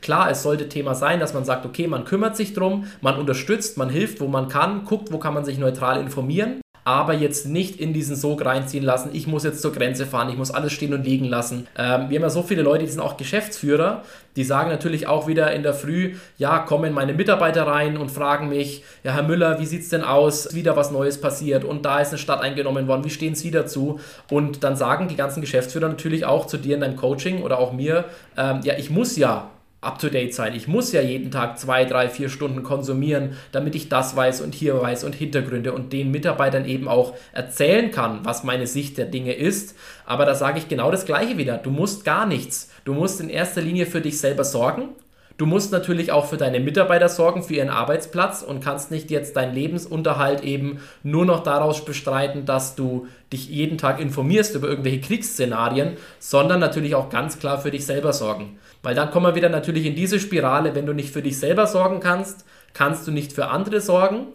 Klar, 0.03 0.31
es 0.31 0.43
sollte 0.43 0.69
Thema 0.69 0.95
sein, 0.95 1.19
dass 1.19 1.33
man 1.33 1.47
sagt, 1.47 1.65
okay, 1.65 1.87
man 1.87 2.05
kümmert 2.05 2.37
sich 2.37 2.53
drum, 2.53 2.87
man 3.01 3.17
unterstützt, 3.17 3.79
man 3.79 3.89
hilft, 3.89 4.21
wo 4.21 4.29
man 4.29 4.49
kann, 4.49 4.85
guckt, 4.85 5.11
wo 5.11 5.19
kann 5.19 5.35
man 5.35 5.47
sich 5.47 5.59
neutral 5.59 5.99
informieren, 6.01 6.61
aber 6.89 7.13
jetzt 7.13 7.47
nicht 7.47 7.79
in 7.79 7.93
diesen 7.93 8.17
Sog 8.17 8.43
reinziehen 8.47 8.83
lassen, 8.83 9.11
ich 9.13 9.27
muss 9.27 9.45
jetzt 9.45 9.61
zur 9.61 9.75
Grenze 9.75 10.07
fahren, 10.07 10.31
ich 10.31 10.39
muss 10.39 10.51
alles 10.51 10.73
stehen 10.73 10.95
und 10.95 11.05
liegen 11.05 11.27
lassen. 11.27 11.67
Ähm, 11.77 12.09
wir 12.09 12.17
haben 12.17 12.23
ja 12.23 12.31
so 12.31 12.43
viele 12.43 12.63
Leute, 12.63 12.87
die 12.87 12.91
sind 12.91 13.03
auch 13.03 13.19
Geschäftsführer, 13.19 14.05
die 14.37 14.43
sagen 14.43 14.71
natürlich 14.71 15.07
auch 15.07 15.27
wieder 15.27 15.53
in 15.53 15.63
der 15.63 15.75
Früh, 15.75 16.15
ja, 16.39 16.61
kommen 16.61 16.95
meine 16.95 17.13
Mitarbeiter 17.13 17.67
rein 17.67 17.99
und 17.99 18.11
fragen 18.11 18.49
mich, 18.49 18.85
ja, 19.05 19.13
Herr 19.13 19.23
Müller, 19.23 19.61
wie 19.61 19.67
sieht 19.67 19.83
es 19.83 19.91
denn 19.91 20.03
aus? 20.03 20.55
Wieder 20.55 20.77
was 20.77 20.91
Neues 20.91 21.21
passiert 21.21 21.63
und 21.63 21.85
da 21.85 22.01
ist 22.01 22.09
eine 22.09 22.19
Stadt 22.19 22.41
eingenommen 22.41 22.89
worden, 22.89 23.05
wie 23.05 23.11
stehen 23.11 23.35
Sie 23.35 23.51
dazu? 23.51 24.01
Und 24.31 24.65
dann 24.65 24.75
sagen 24.75 25.09
die 25.09 25.17
ganzen 25.17 25.43
Geschäftsführer 25.43 25.89
natürlich 25.89 26.25
auch 26.25 26.47
zu 26.47 26.57
dir 26.57 26.75
in 26.75 26.81
deinem 26.81 26.97
Coaching 26.97 27.43
oder 27.43 27.59
auch 27.59 27.75
mir, 27.75 28.07
ähm, 28.39 28.61
ja, 28.65 28.79
ich 28.79 28.89
muss 28.89 29.15
ja 29.19 29.51
up-to-date 29.81 30.35
sein. 30.35 30.55
Ich 30.55 30.67
muss 30.67 30.93
ja 30.93 31.01
jeden 31.01 31.31
Tag 31.31 31.59
zwei, 31.59 31.85
drei, 31.85 32.09
vier 32.09 32.29
Stunden 32.29 32.63
konsumieren, 32.63 33.37
damit 33.53 33.75
ich 33.75 33.89
das 33.89 34.17
weiß 34.17 34.41
und 34.41 34.55
hier 34.55 34.81
weiß 34.81 35.05
und 35.05 35.15
Hintergründe 35.15 35.73
und 35.73 35.93
den 35.93 36.11
Mitarbeitern 36.11 36.65
eben 36.65 36.89
auch 36.89 37.15
erzählen 37.33 37.91
kann, 37.91 38.25
was 38.25 38.43
meine 38.43 38.67
Sicht 38.67 38.99
der 38.99 39.07
Dinge 39.07 39.35
ist. 39.35 39.77
Aber 40.05 40.25
da 40.27 40.35
sage 40.35 40.59
ich 40.59 40.69
genau 40.69 40.91
das 40.91 41.05
Gleiche 41.05 41.39
wieder. 41.39 41.59
Du 41.59 41.71
musst 41.71 42.05
gar 42.05 42.27
nichts. 42.27 42.71
Du 42.85 42.93
musst 42.93 43.21
in 43.21 43.31
erster 43.31 43.61
Linie 43.61 43.87
für 43.87 44.01
dich 44.01 44.19
selber 44.19 44.45
sorgen. 44.45 44.89
Du 45.39 45.47
musst 45.47 45.71
natürlich 45.71 46.11
auch 46.11 46.27
für 46.27 46.37
deine 46.37 46.59
Mitarbeiter 46.59 47.09
sorgen, 47.09 47.45
für 47.45 47.55
ihren 47.55 47.69
Arbeitsplatz 47.69 48.43
und 48.43 48.61
kannst 48.61 48.91
nicht 48.91 49.09
jetzt 49.13 49.37
deinen 49.37 49.55
Lebensunterhalt 49.55 50.43
eben 50.43 50.81
nur 51.05 51.25
noch 51.25 51.45
daraus 51.45 51.85
bestreiten, 51.85 52.45
dass 52.45 52.75
du 52.75 53.07
dich 53.33 53.49
jeden 53.49 53.79
Tag 53.79 54.01
informierst 54.01 54.57
über 54.57 54.69
irgendwelche 54.69 55.01
Kriegsszenarien, 55.01 55.97
sondern 56.19 56.59
natürlich 56.59 56.97
auch 56.97 57.09
ganz 57.09 57.39
klar 57.39 57.61
für 57.61 57.71
dich 57.71 57.87
selber 57.87 58.13
sorgen. 58.13 58.59
Weil 58.83 58.97
dann 58.97 59.13
kommen 59.13 59.27
wir 59.27 59.37
wieder 59.37 59.49
natürlich 59.49 59.87
in 59.87 59.95
diese 59.95 60.19
Spirale, 60.19 60.75
wenn 60.75 60.87
du 60.87 60.93
nicht 60.93 61.13
für 61.13 61.23
dich 61.23 61.39
selber 61.39 61.69
sorgen 61.69 62.01
kannst, 62.01 62.45
kannst 62.75 63.07
du 63.07 63.13
nicht 63.13 63.33
für 63.33 63.47
andere 63.47 63.81
sorgen 63.81 64.27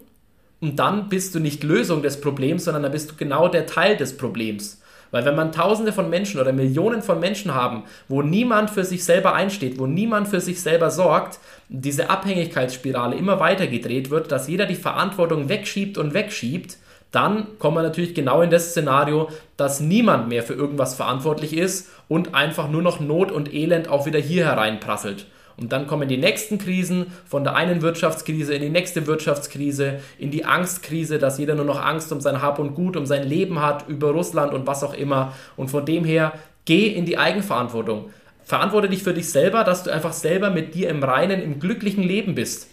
und 0.62 0.78
dann 0.78 1.10
bist 1.10 1.34
du 1.34 1.38
nicht 1.38 1.64
Lösung 1.64 2.02
des 2.02 2.18
Problems, 2.22 2.64
sondern 2.64 2.82
dann 2.82 2.92
bist 2.92 3.10
du 3.10 3.14
genau 3.16 3.48
der 3.48 3.66
Teil 3.66 3.98
des 3.98 4.16
Problems. 4.16 4.80
Weil 5.14 5.24
wenn 5.26 5.36
man 5.36 5.52
tausende 5.52 5.92
von 5.92 6.10
Menschen 6.10 6.40
oder 6.40 6.52
Millionen 6.52 7.00
von 7.00 7.20
Menschen 7.20 7.54
haben, 7.54 7.84
wo 8.08 8.20
niemand 8.20 8.68
für 8.68 8.82
sich 8.82 9.04
selber 9.04 9.32
einsteht, 9.32 9.78
wo 9.78 9.86
niemand 9.86 10.26
für 10.26 10.40
sich 10.40 10.60
selber 10.60 10.90
sorgt, 10.90 11.38
diese 11.68 12.10
Abhängigkeitsspirale 12.10 13.14
immer 13.14 13.38
weiter 13.38 13.68
gedreht 13.68 14.10
wird, 14.10 14.32
dass 14.32 14.48
jeder 14.48 14.66
die 14.66 14.74
Verantwortung 14.74 15.48
wegschiebt 15.48 15.98
und 15.98 16.14
wegschiebt, 16.14 16.78
dann 17.12 17.46
kommen 17.60 17.76
wir 17.76 17.84
natürlich 17.84 18.16
genau 18.16 18.42
in 18.42 18.50
das 18.50 18.70
Szenario, 18.70 19.28
dass 19.56 19.78
niemand 19.78 20.28
mehr 20.28 20.42
für 20.42 20.54
irgendwas 20.54 20.96
verantwortlich 20.96 21.56
ist 21.56 21.90
und 22.08 22.34
einfach 22.34 22.68
nur 22.68 22.82
noch 22.82 22.98
Not 22.98 23.30
und 23.30 23.54
Elend 23.54 23.86
auch 23.86 24.06
wieder 24.06 24.18
hier 24.18 24.46
hereinprasselt. 24.46 25.26
Und 25.56 25.72
dann 25.72 25.86
kommen 25.86 26.08
die 26.08 26.16
nächsten 26.16 26.58
Krisen, 26.58 27.06
von 27.26 27.44
der 27.44 27.54
einen 27.54 27.80
Wirtschaftskrise 27.82 28.54
in 28.54 28.62
die 28.62 28.70
nächste 28.70 29.06
Wirtschaftskrise, 29.06 30.00
in 30.18 30.30
die 30.30 30.44
Angstkrise, 30.44 31.18
dass 31.18 31.38
jeder 31.38 31.54
nur 31.54 31.64
noch 31.64 31.80
Angst 31.80 32.10
um 32.12 32.20
sein 32.20 32.42
Hab 32.42 32.58
und 32.58 32.74
Gut, 32.74 32.96
um 32.96 33.06
sein 33.06 33.22
Leben 33.28 33.62
hat, 33.62 33.88
über 33.88 34.10
Russland 34.10 34.52
und 34.52 34.66
was 34.66 34.82
auch 34.82 34.94
immer. 34.94 35.32
Und 35.56 35.68
von 35.68 35.86
dem 35.86 36.04
her, 36.04 36.32
geh 36.64 36.88
in 36.88 37.06
die 37.06 37.18
Eigenverantwortung. 37.18 38.10
Verantworte 38.42 38.88
dich 38.88 39.02
für 39.02 39.14
dich 39.14 39.30
selber, 39.30 39.64
dass 39.64 39.84
du 39.84 39.90
einfach 39.90 40.12
selber 40.12 40.50
mit 40.50 40.74
dir 40.74 40.88
im 40.88 41.02
reinen, 41.02 41.40
im 41.40 41.60
glücklichen 41.60 42.02
Leben 42.02 42.34
bist. 42.34 42.68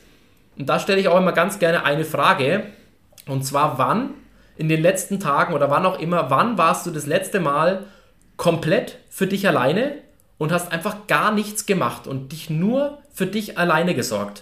Und 0.57 0.67
da 0.67 0.79
stelle 0.79 0.99
ich 0.99 1.07
auch 1.07 1.17
immer 1.17 1.31
ganz 1.31 1.59
gerne 1.59 1.85
eine 1.85 2.03
Frage. 2.03 2.63
Und 3.27 3.45
zwar, 3.45 3.77
wann 3.77 4.11
in 4.57 4.69
den 4.69 4.81
letzten 4.81 5.19
Tagen 5.19 5.53
oder 5.53 5.69
wann 5.69 5.85
auch 5.85 5.99
immer, 5.99 6.29
wann 6.29 6.57
warst 6.57 6.85
du 6.85 6.91
das 6.91 7.05
letzte 7.05 7.39
Mal 7.39 7.85
komplett 8.37 8.97
für 9.09 9.27
dich 9.27 9.47
alleine 9.47 9.93
und 10.41 10.51
hast 10.51 10.71
einfach 10.71 11.05
gar 11.05 11.31
nichts 11.31 11.67
gemacht 11.67 12.07
und 12.07 12.31
dich 12.31 12.49
nur 12.49 12.97
für 13.13 13.27
dich 13.27 13.59
alleine 13.59 13.93
gesorgt. 13.93 14.41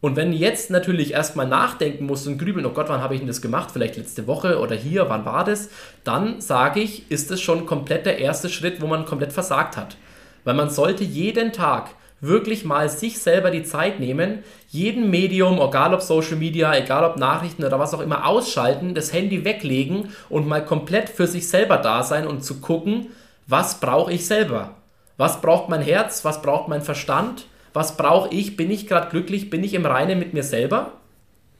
Und 0.00 0.16
wenn 0.16 0.32
jetzt 0.32 0.70
natürlich 0.70 1.12
erstmal 1.12 1.46
nachdenken 1.46 2.06
musst 2.06 2.26
und 2.26 2.38
grübeln, 2.38 2.64
oh 2.64 2.70
Gott, 2.70 2.88
wann 2.88 3.02
habe 3.02 3.12
ich 3.12 3.20
denn 3.20 3.26
das 3.26 3.42
gemacht? 3.42 3.68
Vielleicht 3.70 3.98
letzte 3.98 4.26
Woche 4.26 4.58
oder 4.58 4.74
hier, 4.74 5.10
wann 5.10 5.26
war 5.26 5.44
das? 5.44 5.68
Dann 6.02 6.40
sage 6.40 6.80
ich, 6.80 7.10
ist 7.10 7.30
es 7.30 7.42
schon 7.42 7.66
komplett 7.66 8.06
der 8.06 8.20
erste 8.20 8.48
Schritt, 8.48 8.80
wo 8.80 8.86
man 8.86 9.04
komplett 9.04 9.34
versagt 9.34 9.76
hat. 9.76 9.98
Weil 10.44 10.54
man 10.54 10.70
sollte 10.70 11.04
jeden 11.04 11.52
Tag 11.52 11.90
wirklich 12.22 12.64
mal 12.64 12.88
sich 12.88 13.18
selber 13.18 13.50
die 13.50 13.64
Zeit 13.64 14.00
nehmen, 14.00 14.44
jeden 14.70 15.10
Medium, 15.10 15.60
egal 15.60 15.92
ob 15.92 16.00
Social 16.00 16.36
Media, 16.36 16.74
egal 16.74 17.04
ob 17.04 17.18
Nachrichten 17.18 17.66
oder 17.66 17.78
was 17.78 17.92
auch 17.92 18.00
immer, 18.00 18.26
ausschalten, 18.26 18.94
das 18.94 19.12
Handy 19.12 19.44
weglegen 19.44 20.08
und 20.30 20.48
mal 20.48 20.64
komplett 20.64 21.10
für 21.10 21.26
sich 21.26 21.50
selber 21.50 21.76
da 21.76 22.02
sein 22.02 22.26
und 22.26 22.42
zu 22.42 22.62
gucken, 22.62 23.08
was 23.46 23.78
brauche 23.78 24.10
ich 24.10 24.26
selber? 24.26 24.74
Was 25.16 25.40
braucht 25.40 25.68
mein 25.68 25.82
Herz? 25.82 26.24
Was 26.24 26.42
braucht 26.42 26.68
mein 26.68 26.82
Verstand? 26.82 27.46
Was 27.72 27.96
brauche 27.96 28.34
ich? 28.34 28.56
Bin 28.56 28.70
ich 28.70 28.86
gerade 28.86 29.10
glücklich? 29.10 29.50
Bin 29.50 29.64
ich 29.64 29.74
im 29.74 29.86
Reinen 29.86 30.18
mit 30.18 30.34
mir 30.34 30.42
selber? 30.42 30.92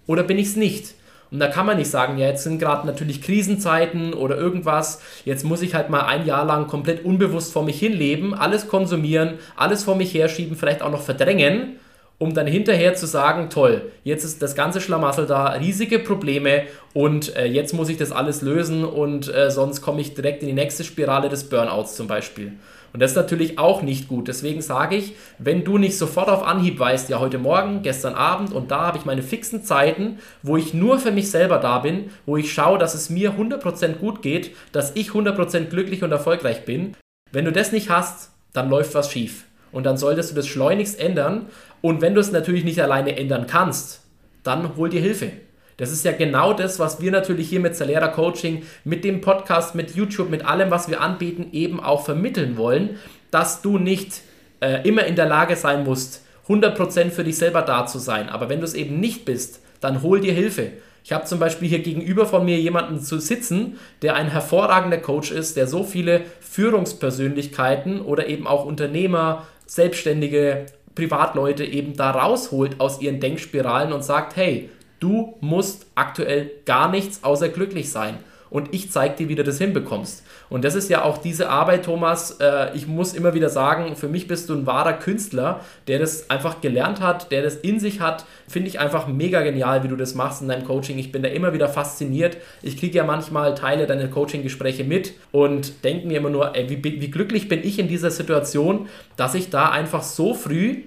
Oder 0.06 0.22
bin 0.22 0.38
ich 0.38 0.48
es 0.48 0.56
nicht? 0.56 0.94
Und 1.30 1.40
da 1.40 1.48
kann 1.48 1.66
man 1.66 1.76
nicht 1.76 1.90
sagen, 1.90 2.18
ja, 2.18 2.28
jetzt 2.28 2.44
sind 2.44 2.58
gerade 2.58 2.86
natürlich 2.86 3.20
Krisenzeiten 3.20 4.14
oder 4.14 4.36
irgendwas, 4.36 5.02
jetzt 5.24 5.44
muss 5.44 5.60
ich 5.60 5.74
halt 5.74 5.90
mal 5.90 6.02
ein 6.02 6.24
Jahr 6.24 6.44
lang 6.44 6.68
komplett 6.68 7.04
unbewusst 7.04 7.52
vor 7.52 7.64
mich 7.64 7.80
hinleben, 7.80 8.32
alles 8.32 8.68
konsumieren, 8.68 9.34
alles 9.56 9.82
vor 9.82 9.96
mich 9.96 10.14
herschieben, 10.14 10.56
vielleicht 10.56 10.82
auch 10.82 10.90
noch 10.92 11.02
verdrängen, 11.02 11.80
um 12.18 12.32
dann 12.32 12.46
hinterher 12.46 12.94
zu 12.94 13.06
sagen, 13.06 13.50
toll, 13.50 13.90
jetzt 14.04 14.24
ist 14.24 14.40
das 14.40 14.54
ganze 14.54 14.80
Schlamassel 14.80 15.26
da, 15.26 15.48
riesige 15.48 15.98
Probleme 15.98 16.62
und 16.94 17.34
äh, 17.34 17.46
jetzt 17.46 17.74
muss 17.74 17.88
ich 17.88 17.96
das 17.96 18.12
alles 18.12 18.40
lösen 18.40 18.84
und 18.84 19.32
äh, 19.34 19.50
sonst 19.50 19.82
komme 19.82 20.00
ich 20.00 20.14
direkt 20.14 20.42
in 20.42 20.48
die 20.48 20.54
nächste 20.54 20.84
Spirale 20.84 21.28
des 21.28 21.48
Burnouts 21.48 21.96
zum 21.96 22.06
Beispiel. 22.06 22.52
Und 22.96 23.00
das 23.00 23.10
ist 23.10 23.16
natürlich 23.18 23.58
auch 23.58 23.82
nicht 23.82 24.08
gut. 24.08 24.26
Deswegen 24.26 24.62
sage 24.62 24.96
ich, 24.96 25.16
wenn 25.38 25.64
du 25.64 25.76
nicht 25.76 25.98
sofort 25.98 26.30
auf 26.30 26.42
Anhieb 26.42 26.78
weißt, 26.78 27.10
ja 27.10 27.20
heute 27.20 27.36
Morgen, 27.36 27.82
gestern 27.82 28.14
Abend 28.14 28.54
und 28.54 28.70
da 28.70 28.86
habe 28.86 28.96
ich 28.96 29.04
meine 29.04 29.22
fixen 29.22 29.62
Zeiten, 29.62 30.18
wo 30.42 30.56
ich 30.56 30.72
nur 30.72 30.98
für 30.98 31.10
mich 31.10 31.30
selber 31.30 31.58
da 31.58 31.80
bin, 31.80 32.08
wo 32.24 32.38
ich 32.38 32.50
schaue, 32.50 32.78
dass 32.78 32.94
es 32.94 33.10
mir 33.10 33.32
100% 33.32 33.96
gut 33.96 34.22
geht, 34.22 34.56
dass 34.72 34.96
ich 34.96 35.10
100% 35.10 35.66
glücklich 35.66 36.04
und 36.04 36.10
erfolgreich 36.10 36.64
bin. 36.64 36.96
Wenn 37.30 37.44
du 37.44 37.52
das 37.52 37.70
nicht 37.70 37.90
hast, 37.90 38.30
dann 38.54 38.70
läuft 38.70 38.94
was 38.94 39.12
schief. 39.12 39.44
Und 39.72 39.84
dann 39.84 39.98
solltest 39.98 40.30
du 40.30 40.34
das 40.34 40.46
schleunigst 40.46 40.98
ändern. 40.98 41.50
Und 41.82 42.00
wenn 42.00 42.14
du 42.14 42.22
es 42.22 42.32
natürlich 42.32 42.64
nicht 42.64 42.80
alleine 42.80 43.18
ändern 43.18 43.46
kannst, 43.46 44.04
dann 44.42 44.74
hol 44.78 44.88
dir 44.88 45.02
Hilfe. 45.02 45.32
Das 45.76 45.92
ist 45.92 46.04
ja 46.04 46.12
genau 46.12 46.54
das, 46.54 46.78
was 46.78 47.00
wir 47.00 47.10
natürlich 47.10 47.48
hier 47.48 47.60
mit 47.60 47.76
Salera 47.76 48.08
Coaching, 48.08 48.62
mit 48.84 49.04
dem 49.04 49.20
Podcast, 49.20 49.74
mit 49.74 49.94
YouTube, 49.94 50.30
mit 50.30 50.44
allem, 50.44 50.70
was 50.70 50.88
wir 50.88 51.00
anbieten, 51.00 51.48
eben 51.52 51.80
auch 51.80 52.04
vermitteln 52.04 52.56
wollen, 52.56 52.98
dass 53.30 53.60
du 53.60 53.78
nicht 53.78 54.22
äh, 54.60 54.88
immer 54.88 55.04
in 55.04 55.16
der 55.16 55.26
Lage 55.26 55.56
sein 55.56 55.84
musst, 55.84 56.24
100% 56.48 57.10
für 57.10 57.24
dich 57.24 57.36
selber 57.36 57.62
da 57.62 57.86
zu 57.86 57.98
sein. 57.98 58.28
Aber 58.28 58.48
wenn 58.48 58.60
du 58.60 58.64
es 58.64 58.74
eben 58.74 59.00
nicht 59.00 59.24
bist, 59.24 59.60
dann 59.80 60.02
hol 60.02 60.20
dir 60.20 60.32
Hilfe. 60.32 60.72
Ich 61.04 61.12
habe 61.12 61.24
zum 61.24 61.38
Beispiel 61.38 61.68
hier 61.68 61.80
gegenüber 61.80 62.26
von 62.26 62.44
mir 62.44 62.58
jemanden 62.58 63.00
zu 63.00 63.20
sitzen, 63.20 63.78
der 64.02 64.16
ein 64.16 64.28
hervorragender 64.28 64.98
Coach 64.98 65.30
ist, 65.30 65.56
der 65.56 65.66
so 65.66 65.84
viele 65.84 66.22
Führungspersönlichkeiten 66.40 68.00
oder 68.00 68.26
eben 68.26 68.46
auch 68.46 68.64
Unternehmer, 68.64 69.46
Selbstständige, 69.66 70.66
Privatleute 70.94 71.64
eben 71.64 71.96
da 71.96 72.10
rausholt 72.10 72.80
aus 72.80 73.00
ihren 73.00 73.20
Denkspiralen 73.20 73.92
und 73.92 74.02
sagt, 74.02 74.34
hey, 74.36 74.70
Du 75.00 75.36
musst 75.40 75.86
aktuell 75.94 76.50
gar 76.64 76.90
nichts 76.90 77.22
außer 77.22 77.48
glücklich 77.48 77.90
sein. 77.90 78.18
Und 78.48 78.72
ich 78.72 78.90
zeige 78.90 79.16
dir, 79.16 79.28
wie 79.28 79.34
du 79.34 79.42
das 79.42 79.58
hinbekommst. 79.58 80.24
Und 80.48 80.64
das 80.64 80.76
ist 80.76 80.88
ja 80.88 81.02
auch 81.02 81.18
diese 81.18 81.48
Arbeit, 81.48 81.84
Thomas. 81.84 82.38
Äh, 82.40 82.74
ich 82.74 82.86
muss 82.86 83.12
immer 83.12 83.34
wieder 83.34 83.48
sagen, 83.48 83.96
für 83.96 84.08
mich 84.08 84.28
bist 84.28 84.48
du 84.48 84.54
ein 84.54 84.66
wahrer 84.66 84.92
Künstler, 84.92 85.60
der 85.88 85.98
das 85.98 86.30
einfach 86.30 86.60
gelernt 86.60 87.00
hat, 87.00 87.32
der 87.32 87.42
das 87.42 87.56
in 87.56 87.80
sich 87.80 88.00
hat. 88.00 88.24
Finde 88.48 88.68
ich 88.68 88.78
einfach 88.78 89.08
mega 89.08 89.42
genial, 89.42 89.82
wie 89.82 89.88
du 89.88 89.96
das 89.96 90.14
machst 90.14 90.42
in 90.42 90.48
deinem 90.48 90.64
Coaching. 90.64 90.98
Ich 90.98 91.10
bin 91.10 91.22
da 91.22 91.28
immer 91.28 91.52
wieder 91.52 91.68
fasziniert. 91.68 92.36
Ich 92.62 92.78
kriege 92.78 92.96
ja 92.96 93.04
manchmal 93.04 93.54
Teile 93.54 93.86
deiner 93.86 94.08
Coaching-Gespräche 94.08 94.84
mit 94.84 95.14
und 95.32 95.84
denke 95.84 96.06
mir 96.06 96.18
immer 96.18 96.30
nur, 96.30 96.54
ey, 96.54 96.70
wie, 96.70 96.82
wie 96.82 97.10
glücklich 97.10 97.48
bin 97.48 97.64
ich 97.64 97.80
in 97.80 97.88
dieser 97.88 98.12
Situation, 98.12 98.88
dass 99.16 99.34
ich 99.34 99.50
da 99.50 99.70
einfach 99.70 100.02
so 100.02 100.34
früh 100.34 100.84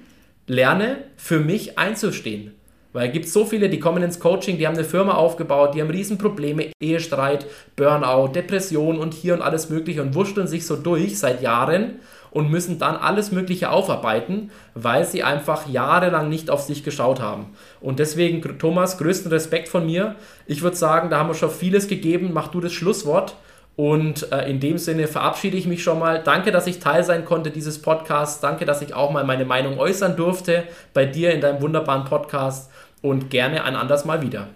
lerne, 0.47 1.03
für 1.17 1.39
mich 1.39 1.77
einzustehen. 1.77 2.53
Weil 2.91 3.07
es 3.07 3.13
gibt 3.13 3.29
so 3.29 3.45
viele, 3.45 3.69
die 3.69 3.79
kommen 3.79 4.01
ins 4.01 4.19
Coaching, 4.19 4.57
die 4.57 4.65
haben 4.65 4.75
eine 4.75 4.83
Firma 4.83 5.13
aufgebaut, 5.13 5.75
die 5.75 5.81
haben 5.81 5.91
Riesenprobleme, 5.91 6.71
Ehestreit, 6.79 7.45
Burnout, 7.75 8.29
Depression 8.29 8.97
und 8.97 9.13
hier 9.13 9.35
und 9.35 9.41
alles 9.41 9.69
Mögliche 9.69 10.01
und 10.01 10.15
wurschteln 10.15 10.47
sich 10.47 10.65
so 10.65 10.75
durch 10.75 11.19
seit 11.19 11.41
Jahren 11.41 11.99
und 12.31 12.49
müssen 12.49 12.79
dann 12.79 12.95
alles 12.95 13.31
Mögliche 13.31 13.71
aufarbeiten, 13.71 14.51
weil 14.73 15.05
sie 15.05 15.23
einfach 15.23 15.67
jahrelang 15.67 16.29
nicht 16.29 16.49
auf 16.49 16.61
sich 16.61 16.83
geschaut 16.83 17.19
haben. 17.19 17.47
Und 17.81 17.99
deswegen, 17.99 18.41
Thomas, 18.59 18.97
größten 18.97 19.31
Respekt 19.31 19.69
von 19.69 19.85
mir. 19.85 20.15
Ich 20.45 20.61
würde 20.61 20.77
sagen, 20.77 21.09
da 21.09 21.19
haben 21.19 21.29
wir 21.29 21.35
schon 21.35 21.49
vieles 21.49 21.87
gegeben. 21.87 22.31
Mach 22.33 22.49
du 22.49 22.59
das 22.59 22.73
Schlusswort. 22.73 23.35
Und 23.79 24.29
äh, 24.33 24.49
in 24.49 24.59
dem 24.59 24.77
Sinne 24.77 25.07
verabschiede 25.07 25.55
ich 25.55 25.65
mich 25.65 25.83
schon 25.83 25.99
mal. 25.99 26.21
Danke, 26.21 26.51
dass 26.51 26.67
ich 26.67 26.79
Teil 26.79 27.01
sein 27.05 27.23
konnte 27.23 27.49
dieses 27.49 27.81
Podcasts. 27.81 28.41
Danke, 28.41 28.65
dass 28.65 28.81
ich 28.81 28.93
auch 28.93 29.09
mal 29.09 29.23
meine 29.23 29.45
Meinung 29.45 29.79
äußern 29.79 30.17
durfte 30.17 30.65
bei 30.93 31.05
dir 31.05 31.31
in 31.31 31.39
deinem 31.39 31.61
wunderbaren 31.61 32.03
Podcast 32.03 32.69
und 33.01 33.29
gerne 33.29 33.63
ein 33.63 33.77
anderes 33.77 34.03
Mal 34.03 34.21
wieder. 34.21 34.49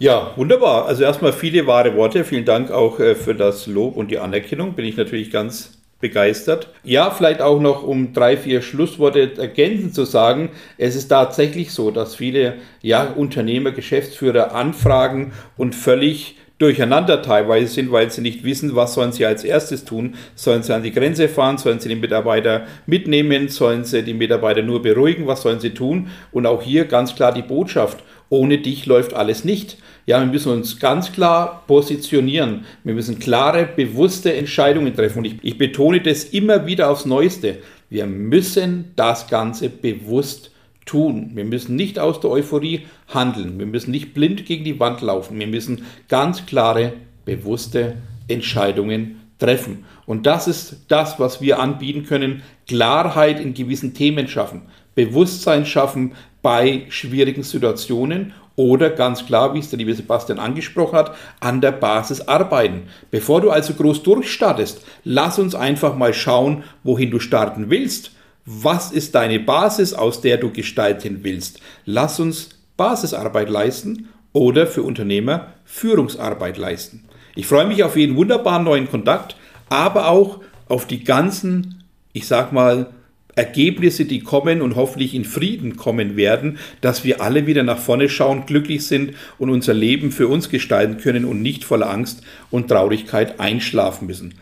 Ja, 0.00 0.32
wunderbar. 0.34 0.86
Also 0.86 1.04
erstmal 1.04 1.32
viele 1.32 1.68
wahre 1.68 1.94
Worte. 1.94 2.24
Vielen 2.24 2.44
Dank 2.44 2.72
auch 2.72 2.98
äh, 2.98 3.14
für 3.14 3.36
das 3.36 3.68
Lob 3.68 3.96
und 3.96 4.10
die 4.10 4.18
Anerkennung. 4.18 4.72
Bin 4.72 4.84
ich 4.84 4.96
natürlich 4.96 5.30
ganz 5.30 5.78
begeistert. 6.00 6.70
Ja, 6.82 7.12
vielleicht 7.12 7.42
auch 7.42 7.60
noch 7.60 7.84
um 7.84 8.12
drei, 8.12 8.36
vier 8.36 8.62
Schlussworte 8.62 9.30
ergänzend 9.38 9.94
zu 9.94 10.04
sagen. 10.04 10.48
Es 10.76 10.96
ist 10.96 11.06
tatsächlich 11.06 11.70
so, 11.70 11.92
dass 11.92 12.16
viele 12.16 12.54
ja, 12.82 13.04
Unternehmer, 13.04 13.70
Geschäftsführer 13.70 14.56
anfragen 14.56 15.34
und 15.56 15.76
völlig 15.76 16.34
durcheinander 16.60 17.22
teilweise 17.22 17.66
sind, 17.72 17.90
weil 17.90 18.10
sie 18.10 18.20
nicht 18.20 18.44
wissen, 18.44 18.76
was 18.76 18.94
sollen 18.94 19.12
sie 19.12 19.24
als 19.24 19.44
erstes 19.44 19.84
tun. 19.84 20.14
Sollen 20.34 20.62
sie 20.62 20.74
an 20.74 20.82
die 20.82 20.92
Grenze 20.92 21.28
fahren? 21.28 21.56
Sollen 21.56 21.80
sie 21.80 21.88
die 21.88 21.96
Mitarbeiter 21.96 22.66
mitnehmen? 22.86 23.48
Sollen 23.48 23.84
sie 23.84 24.02
die 24.02 24.14
Mitarbeiter 24.14 24.62
nur 24.62 24.82
beruhigen? 24.82 25.26
Was 25.26 25.42
sollen 25.42 25.58
sie 25.58 25.70
tun? 25.70 26.08
Und 26.32 26.46
auch 26.46 26.62
hier 26.62 26.84
ganz 26.84 27.14
klar 27.14 27.32
die 27.32 27.42
Botschaft, 27.42 28.04
ohne 28.28 28.58
dich 28.58 28.84
läuft 28.84 29.14
alles 29.14 29.42
nicht. 29.42 29.78
Ja, 30.04 30.20
wir 30.20 30.26
müssen 30.26 30.52
uns 30.52 30.78
ganz 30.78 31.12
klar 31.12 31.64
positionieren. 31.66 32.66
Wir 32.84 32.94
müssen 32.94 33.18
klare, 33.18 33.66
bewusste 33.74 34.34
Entscheidungen 34.34 34.94
treffen. 34.94 35.20
Und 35.20 35.24
ich, 35.24 35.36
ich 35.42 35.56
betone 35.56 36.02
das 36.02 36.24
immer 36.24 36.66
wieder 36.66 36.90
aufs 36.90 37.06
Neueste. 37.06 37.58
Wir 37.88 38.06
müssen 38.06 38.92
das 38.96 39.28
Ganze 39.28 39.70
bewusst 39.70 40.50
tun. 40.90 41.30
Wir 41.34 41.44
müssen 41.44 41.76
nicht 41.76 42.00
aus 42.00 42.18
der 42.18 42.30
Euphorie 42.30 42.86
handeln. 43.06 43.60
Wir 43.60 43.66
müssen 43.66 43.92
nicht 43.92 44.12
blind 44.12 44.44
gegen 44.44 44.64
die 44.64 44.80
Wand 44.80 45.00
laufen. 45.02 45.38
Wir 45.38 45.46
müssen 45.46 45.84
ganz 46.08 46.46
klare, 46.46 46.94
bewusste 47.24 47.98
Entscheidungen 48.26 49.20
treffen. 49.38 49.84
Und 50.04 50.26
das 50.26 50.48
ist 50.48 50.86
das, 50.88 51.20
was 51.20 51.40
wir 51.40 51.60
anbieten 51.60 52.04
können. 52.04 52.42
Klarheit 52.66 53.38
in 53.38 53.54
gewissen 53.54 53.94
Themen 53.94 54.26
schaffen. 54.26 54.62
Bewusstsein 54.96 55.64
schaffen 55.64 56.12
bei 56.42 56.86
schwierigen 56.88 57.44
Situationen 57.44 58.32
oder 58.56 58.90
ganz 58.90 59.24
klar, 59.24 59.54
wie 59.54 59.60
es 59.60 59.70
der 59.70 59.78
liebe 59.78 59.94
Sebastian 59.94 60.40
angesprochen 60.40 60.98
hat, 60.98 61.14
an 61.38 61.60
der 61.60 61.72
Basis 61.72 62.22
arbeiten. 62.22 62.88
Bevor 63.12 63.40
du 63.40 63.50
also 63.50 63.74
groß 63.74 64.02
durchstartest, 64.02 64.84
lass 65.04 65.38
uns 65.38 65.54
einfach 65.54 65.96
mal 65.96 66.12
schauen, 66.12 66.64
wohin 66.82 67.12
du 67.12 67.20
starten 67.20 67.70
willst. 67.70 68.10
Was 68.44 68.90
ist 68.90 69.14
deine 69.14 69.40
Basis, 69.40 69.92
aus 69.92 70.20
der 70.20 70.38
du 70.38 70.50
gestalten 70.50 71.20
willst? 71.22 71.60
Lass 71.84 72.18
uns 72.20 72.50
Basisarbeit 72.76 73.50
leisten 73.50 74.08
oder 74.32 74.66
für 74.66 74.82
Unternehmer 74.82 75.52
Führungsarbeit 75.64 76.56
leisten. 76.56 77.04
Ich 77.34 77.46
freue 77.46 77.66
mich 77.66 77.84
auf 77.84 77.96
jeden 77.96 78.16
wunderbaren 78.16 78.64
neuen 78.64 78.90
Kontakt, 78.90 79.36
aber 79.68 80.08
auch 80.08 80.40
auf 80.68 80.86
die 80.86 81.04
ganzen, 81.04 81.84
ich 82.12 82.26
sag 82.26 82.52
mal, 82.52 82.92
Ergebnisse, 83.36 84.04
die 84.04 84.20
kommen 84.20 84.60
und 84.60 84.76
hoffentlich 84.76 85.14
in 85.14 85.24
Frieden 85.24 85.76
kommen 85.76 86.16
werden, 86.16 86.58
dass 86.80 87.04
wir 87.04 87.22
alle 87.22 87.46
wieder 87.46 87.62
nach 87.62 87.78
vorne 87.78 88.08
schauen, 88.08 88.44
glücklich 88.46 88.86
sind 88.86 89.14
und 89.38 89.50
unser 89.50 89.72
Leben 89.74 90.10
für 90.10 90.28
uns 90.28 90.48
gestalten 90.48 90.98
können 90.98 91.24
und 91.24 91.40
nicht 91.40 91.64
voller 91.64 91.90
Angst 91.90 92.22
und 92.50 92.68
Traurigkeit 92.68 93.38
einschlafen 93.38 94.06
müssen. 94.06 94.34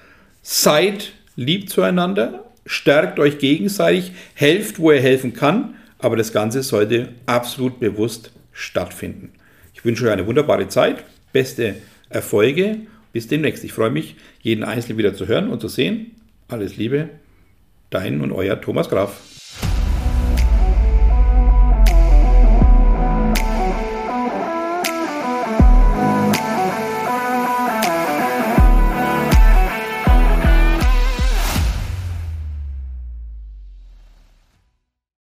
Seid 0.42 1.12
lieb 1.36 1.68
zueinander, 1.68 2.47
stärkt 2.68 3.18
euch 3.18 3.38
gegenseitig, 3.38 4.12
helft, 4.34 4.78
wo 4.78 4.92
ihr 4.92 5.00
helfen 5.00 5.32
kann, 5.32 5.74
aber 5.98 6.16
das 6.16 6.32
Ganze 6.32 6.62
sollte 6.62 7.08
absolut 7.26 7.80
bewusst 7.80 8.30
stattfinden. 8.52 9.32
Ich 9.74 9.84
wünsche 9.84 10.04
euch 10.04 10.12
eine 10.12 10.26
wunderbare 10.26 10.68
Zeit, 10.68 11.02
beste 11.32 11.76
Erfolge, 12.10 12.80
bis 13.12 13.26
demnächst. 13.26 13.64
Ich 13.64 13.72
freue 13.72 13.90
mich, 13.90 14.16
jeden 14.42 14.64
Einzelnen 14.64 14.98
wieder 14.98 15.14
zu 15.14 15.26
hören 15.26 15.48
und 15.48 15.60
zu 15.60 15.68
sehen. 15.68 16.12
Alles 16.46 16.76
Liebe, 16.76 17.08
dein 17.90 18.20
und 18.20 18.32
euer 18.32 18.60
Thomas 18.60 18.88
Graf. 18.88 19.37